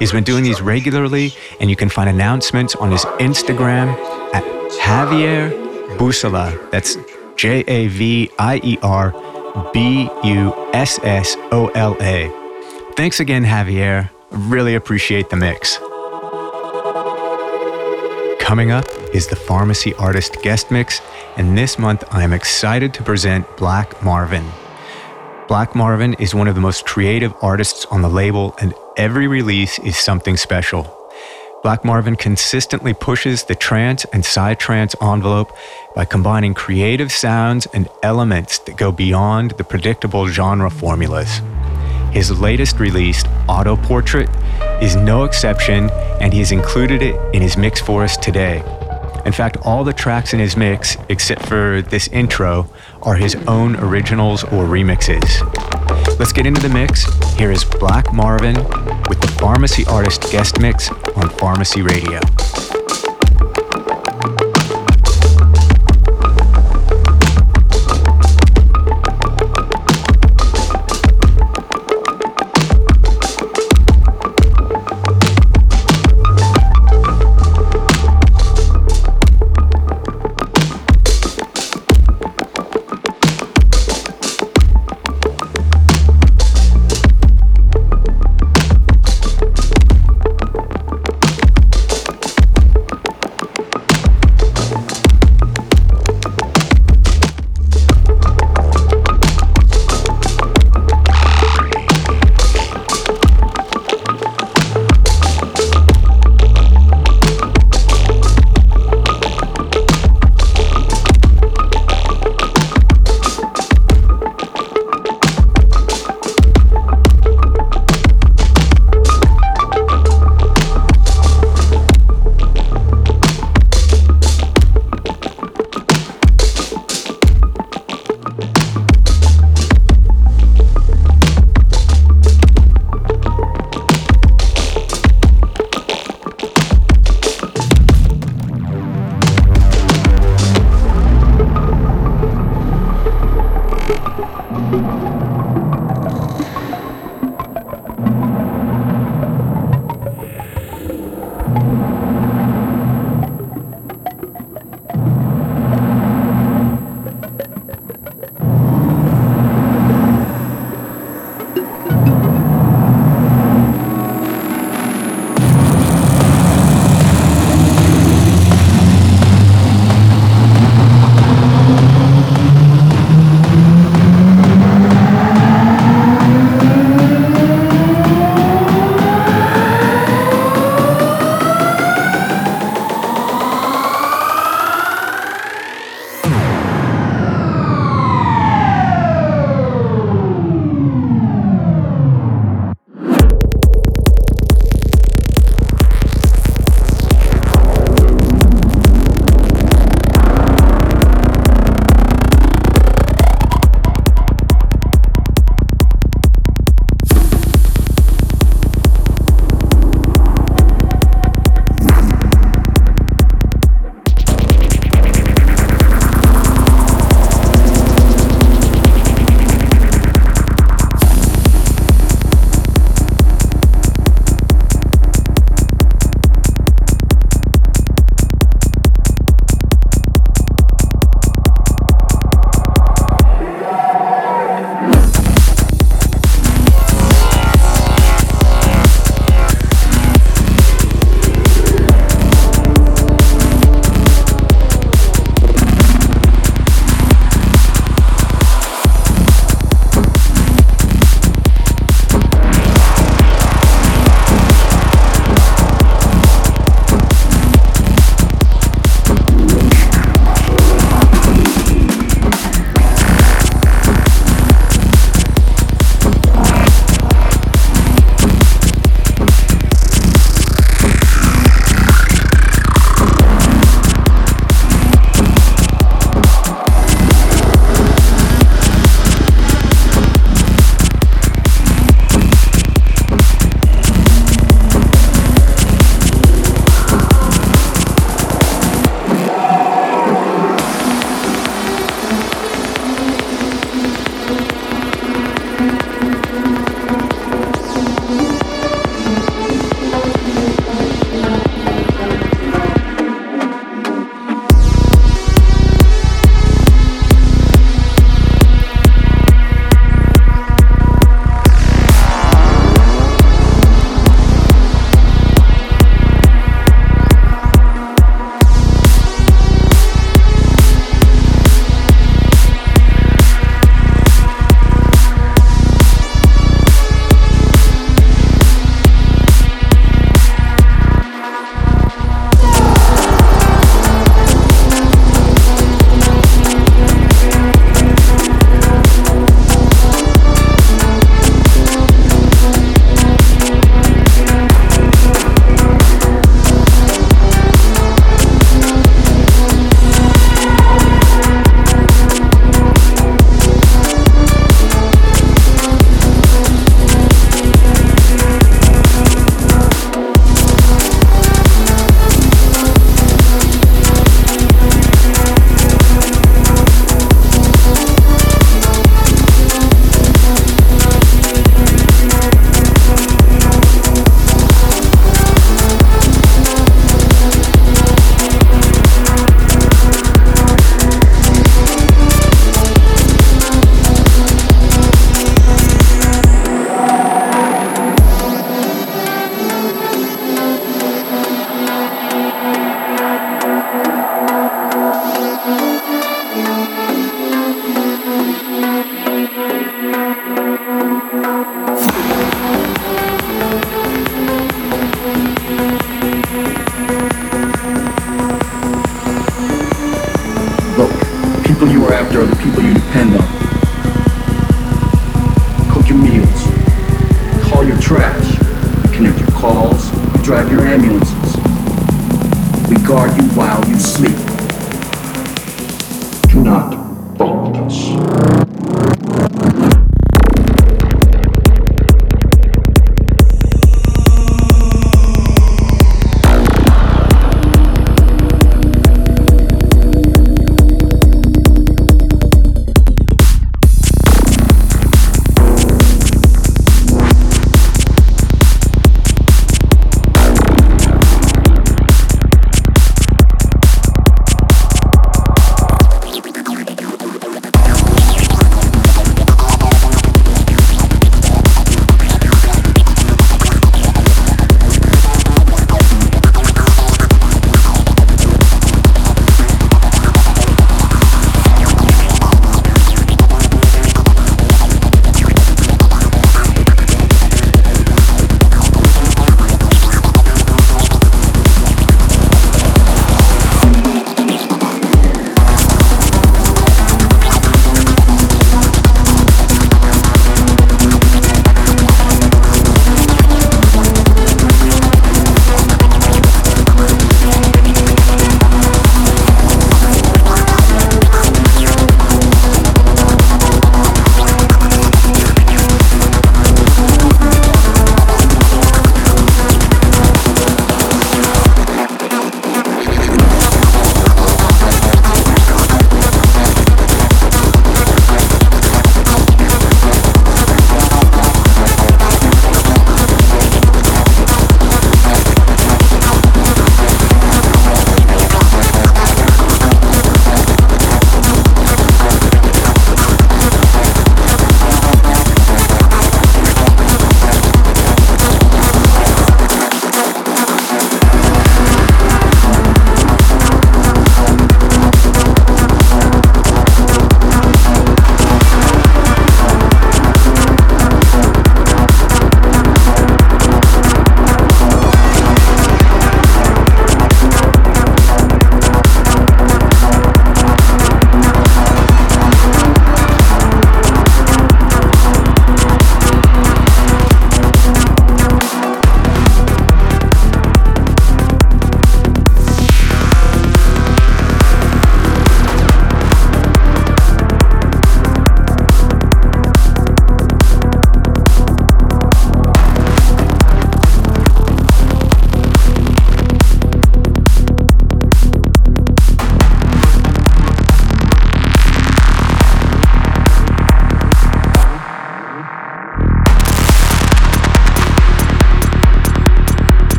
He's 0.00 0.10
been 0.10 0.24
doing 0.24 0.42
these 0.42 0.60
regularly, 0.60 1.32
and 1.60 1.70
you 1.70 1.76
can 1.76 1.88
find 1.88 2.10
announcements 2.10 2.74
on 2.74 2.90
his 2.90 3.04
Instagram 3.20 3.94
at 4.34 4.42
Javier 4.80 5.96
Bussola. 5.96 6.72
That's 6.72 6.96
J 7.36 7.60
A 7.68 7.86
V 7.86 8.32
I 8.36 8.60
E 8.64 8.78
R 8.82 9.14
B 9.72 10.08
U 10.24 10.70
S 10.72 10.98
S 11.02 11.36
O 11.52 11.68
L 11.74 11.96
A. 12.00 12.30
Thanks 12.96 13.20
again, 13.20 13.44
Javier. 13.44 14.10
Really 14.30 14.74
appreciate 14.74 15.30
the 15.30 15.36
mix. 15.36 15.78
Coming 18.40 18.70
up 18.70 18.84
is 19.12 19.26
the 19.26 19.36
Pharmacy 19.36 19.92
Artist 19.94 20.40
Guest 20.42 20.70
Mix, 20.70 21.00
and 21.36 21.56
this 21.56 21.78
month 21.78 22.04
I 22.12 22.22
am 22.22 22.32
excited 22.32 22.94
to 22.94 23.02
present 23.02 23.44
Black 23.56 24.02
Marvin. 24.02 24.46
Black 25.48 25.74
Marvin 25.74 26.14
is 26.14 26.34
one 26.34 26.48
of 26.48 26.54
the 26.54 26.60
most 26.60 26.84
creative 26.84 27.32
artists 27.40 27.86
on 27.86 28.02
the 28.02 28.08
label, 28.08 28.54
and 28.60 28.74
every 28.96 29.26
release 29.26 29.78
is 29.80 29.96
something 29.96 30.36
special. 30.36 31.05
Black 31.66 31.84
Marvin 31.84 32.14
consistently 32.14 32.94
pushes 32.94 33.42
the 33.42 33.56
trance 33.56 34.04
and 34.12 34.22
psytrance 34.22 34.94
envelope 35.02 35.52
by 35.96 36.04
combining 36.04 36.54
creative 36.54 37.10
sounds 37.10 37.66
and 37.74 37.88
elements 38.04 38.60
that 38.60 38.76
go 38.76 38.92
beyond 38.92 39.50
the 39.58 39.64
predictable 39.64 40.28
genre 40.28 40.70
formulas. 40.70 41.40
His 42.12 42.30
latest 42.30 42.78
release, 42.78 43.24
Autoportrait, 43.48 44.30
is 44.80 44.94
no 44.94 45.24
exception, 45.24 45.90
and 46.20 46.32
he 46.32 46.38
has 46.38 46.52
included 46.52 47.02
it 47.02 47.16
in 47.34 47.42
his 47.42 47.56
mix 47.56 47.80
for 47.80 48.04
us 48.04 48.16
today. 48.16 48.62
In 49.26 49.32
fact, 49.32 49.56
all 49.62 49.82
the 49.82 49.92
tracks 49.92 50.32
in 50.32 50.38
his 50.38 50.56
mix, 50.56 50.96
except 51.08 51.44
for 51.46 51.82
this 51.82 52.06
intro, 52.08 52.70
are 53.02 53.16
his 53.16 53.34
own 53.48 53.74
originals 53.76 54.44
or 54.44 54.64
remixes. 54.64 55.42
Let's 56.20 56.32
get 56.32 56.46
into 56.46 56.60
the 56.60 56.68
mix. 56.68 57.04
Here 57.34 57.50
is 57.50 57.64
Black 57.64 58.12
Marvin 58.12 58.54
with 59.08 59.20
the 59.20 59.34
Pharmacy 59.40 59.84
Artist 59.86 60.30
guest 60.30 60.60
mix 60.60 60.90
on 61.16 61.28
Pharmacy 61.30 61.82
Radio. 61.82 62.20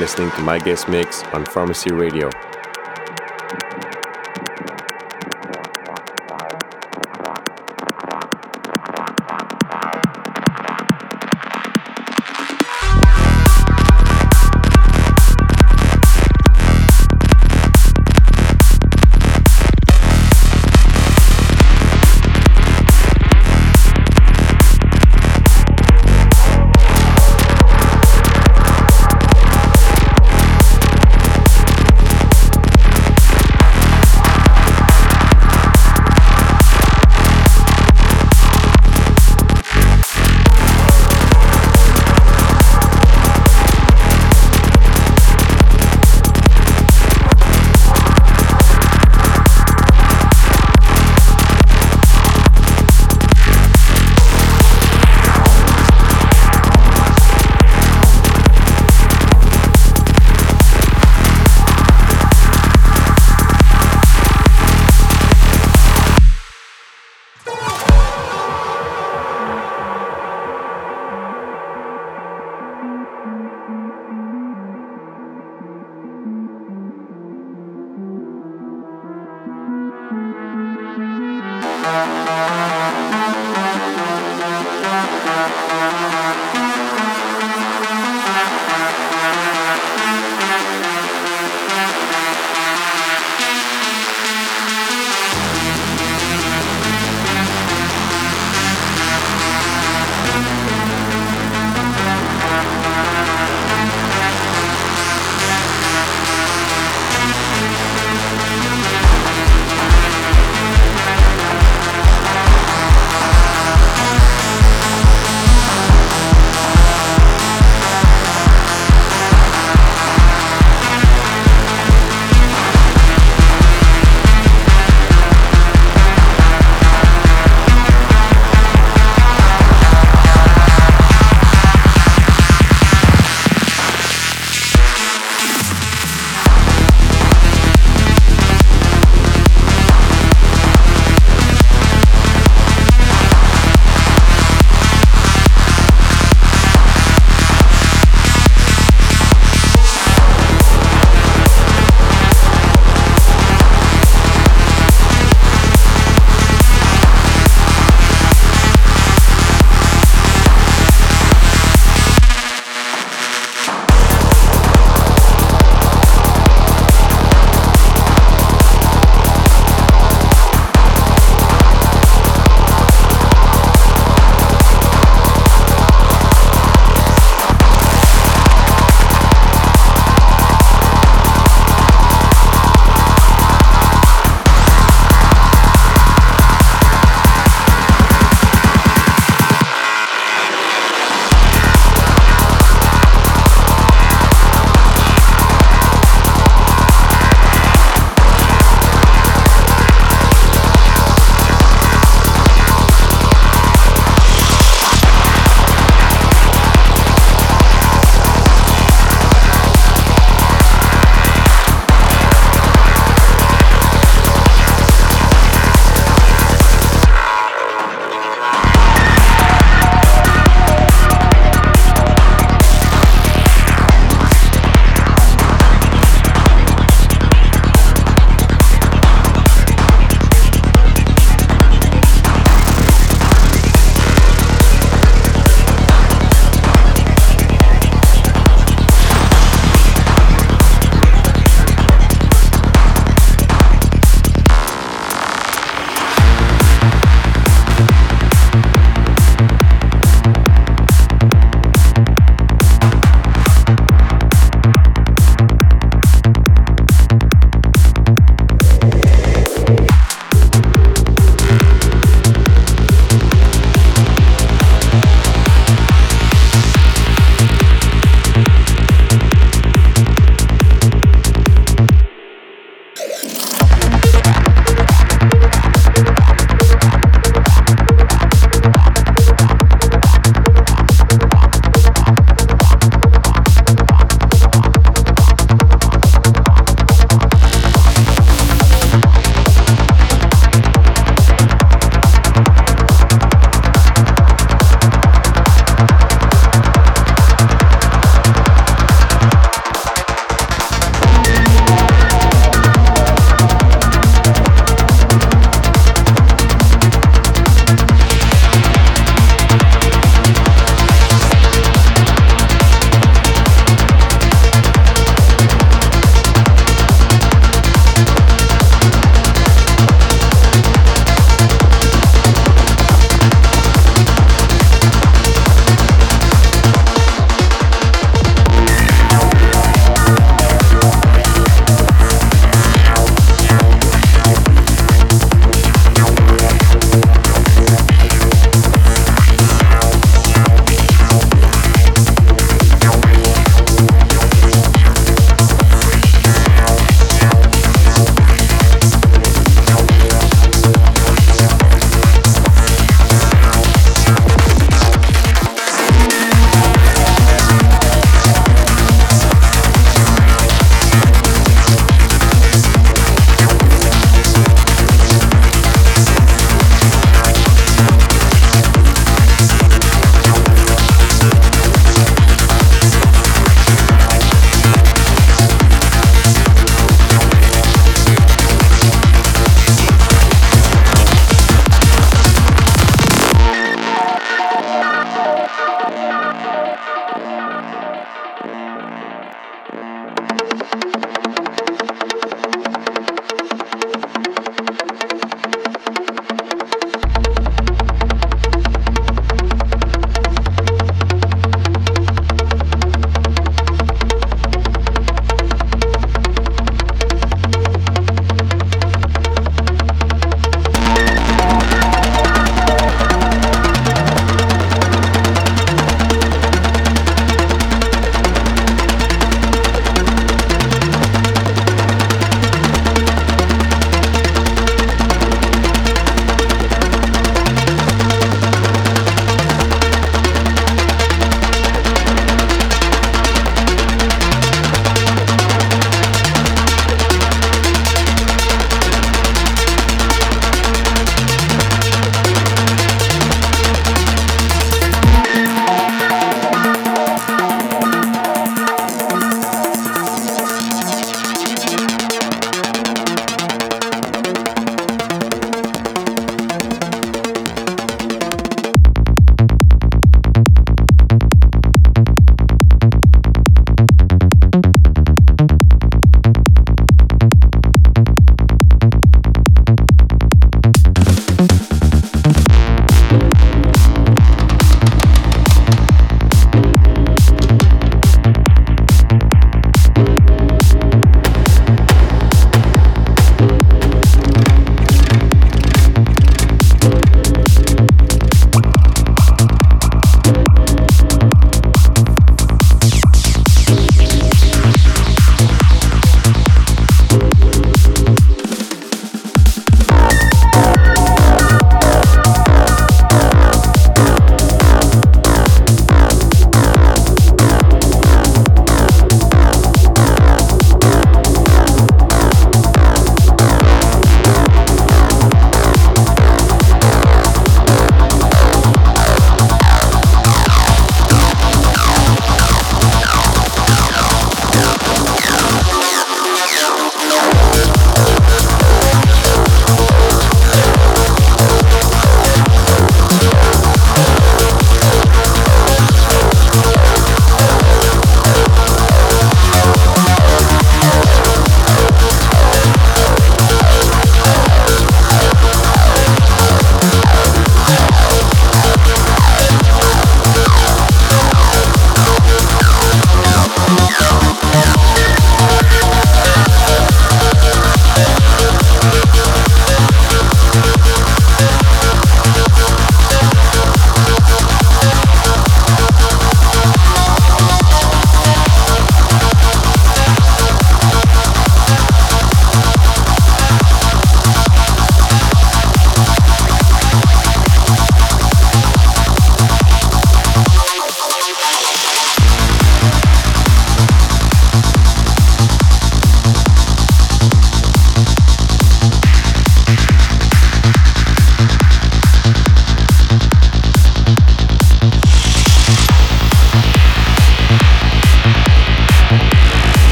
Listening 0.00 0.30
to 0.30 0.40
my 0.40 0.58
guest 0.58 0.88
mix 0.88 1.22
on 1.34 1.44
Pharmacy 1.44 1.92
Radio. 1.92 2.30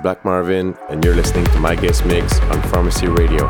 Black 0.00 0.24
Marvin, 0.24 0.76
and 0.88 1.04
you're 1.04 1.14
listening 1.16 1.44
to 1.46 1.58
my 1.58 1.74
guest 1.74 2.06
mix 2.06 2.38
on 2.40 2.62
Pharmacy 2.70 3.08
Radio. 3.08 3.48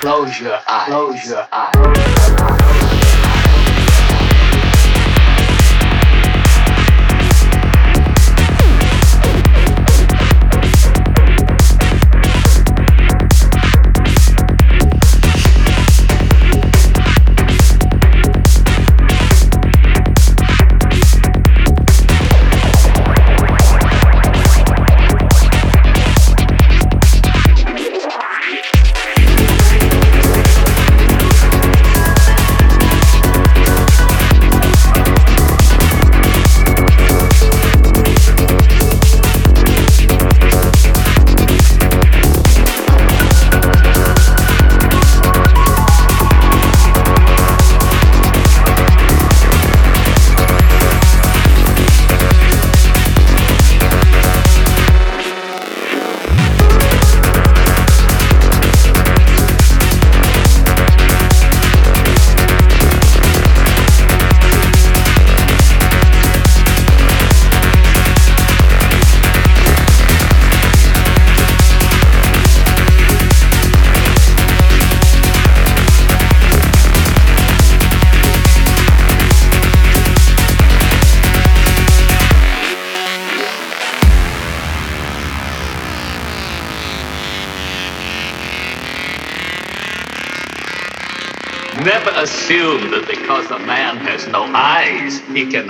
Close 0.00 0.40
your 0.40 0.60
eyes. 0.68 0.88
Close 0.88 1.28
your 1.28 1.48
eyes. 1.52 2.57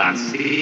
Eyes, 0.01 0.33
he 0.33 0.58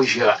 Close 0.00 0.39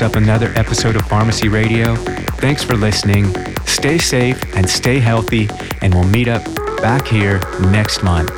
wraps 0.00 0.16
up 0.16 0.22
another 0.22 0.52
episode 0.54 0.94
of 0.94 1.02
Pharmacy 1.02 1.48
Radio. 1.48 1.96
Thanks 2.36 2.62
for 2.62 2.76
listening. 2.76 3.34
Stay 3.66 3.98
safe 3.98 4.40
and 4.54 4.68
stay 4.68 4.98
healthy, 5.00 5.48
and 5.82 5.92
we'll 5.92 6.04
meet 6.04 6.28
up 6.28 6.44
back 6.78 7.06
here 7.06 7.40
next 7.70 8.04
month. 8.04 8.30